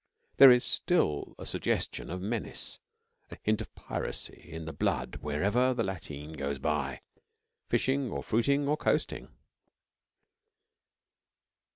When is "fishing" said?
7.69-8.09